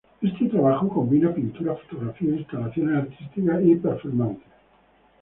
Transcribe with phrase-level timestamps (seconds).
[0.19, 4.41] Este trabajo combina pintura, fotografía, instalaciones artísticas y perfomance.